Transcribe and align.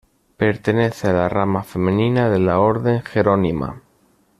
Pertenece 0.37 1.09
a 1.09 1.13
la 1.13 1.29
rama 1.29 1.61
femenina 1.61 2.27
de 2.31 2.39
la 2.39 2.59
orden 2.59 3.03
jerónima. 3.03 3.83